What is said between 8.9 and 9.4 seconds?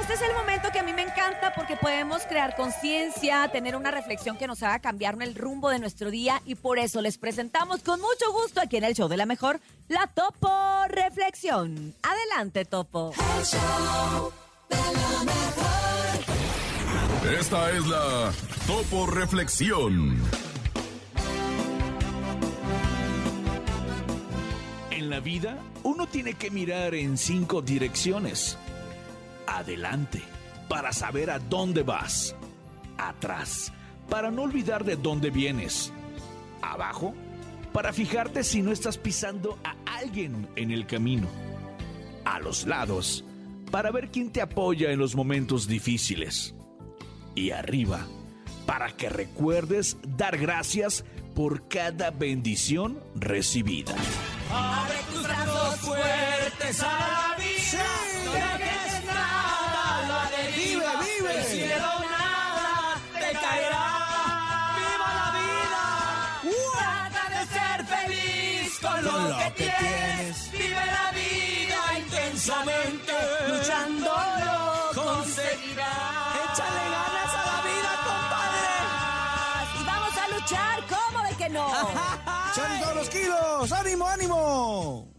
show de la